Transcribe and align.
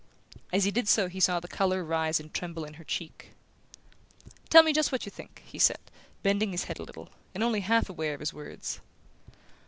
As 0.51 0.63
he 0.63 0.71
did 0.71 0.87
so 0.87 1.07
he 1.07 1.19
saw 1.19 1.39
the 1.39 1.47
colour 1.47 1.83
rise 1.83 2.19
and 2.19 2.33
tremble 2.33 2.65
in 2.65 2.73
her 2.81 2.83
cheek. 2.83 3.33
"Tell 4.49 4.63
me 4.63 4.73
just 4.73 4.91
what 4.91 5.05
you 5.05 5.11
think," 5.11 5.43
he 5.45 5.59
said, 5.59 5.77
bending 6.23 6.53
his 6.53 6.63
head 6.63 6.79
a 6.79 6.83
little, 6.83 7.09
and 7.35 7.43
only 7.43 7.59
half 7.59 7.87
aware 7.87 8.15
of 8.15 8.19
his 8.19 8.33
words. 8.33 8.79